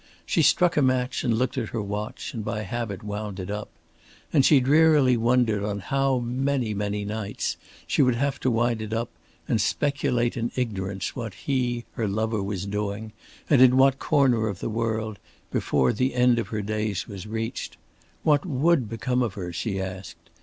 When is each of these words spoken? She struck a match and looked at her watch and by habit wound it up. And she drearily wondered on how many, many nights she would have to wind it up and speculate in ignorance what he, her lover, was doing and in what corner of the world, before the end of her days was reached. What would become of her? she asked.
She 0.25 0.41
struck 0.41 0.77
a 0.77 0.81
match 0.81 1.23
and 1.23 1.37
looked 1.37 1.59
at 1.59 1.69
her 1.69 1.81
watch 1.83 2.33
and 2.33 2.43
by 2.43 2.63
habit 2.63 3.03
wound 3.03 3.39
it 3.39 3.51
up. 3.51 3.69
And 4.33 4.43
she 4.43 4.59
drearily 4.59 5.15
wondered 5.15 5.63
on 5.63 5.77
how 5.77 6.17
many, 6.17 6.73
many 6.73 7.05
nights 7.05 7.55
she 7.85 8.01
would 8.01 8.15
have 8.15 8.39
to 8.39 8.49
wind 8.49 8.81
it 8.81 8.93
up 8.93 9.11
and 9.47 9.61
speculate 9.61 10.35
in 10.35 10.51
ignorance 10.55 11.15
what 11.15 11.35
he, 11.35 11.85
her 11.91 12.07
lover, 12.07 12.41
was 12.41 12.65
doing 12.65 13.11
and 13.47 13.61
in 13.61 13.77
what 13.77 13.99
corner 13.99 14.47
of 14.47 14.57
the 14.59 14.71
world, 14.71 15.19
before 15.51 15.93
the 15.93 16.15
end 16.15 16.39
of 16.39 16.47
her 16.47 16.63
days 16.63 17.07
was 17.07 17.27
reached. 17.27 17.77
What 18.23 18.43
would 18.43 18.89
become 18.89 19.21
of 19.21 19.35
her? 19.35 19.53
she 19.53 19.79
asked. 19.79 20.31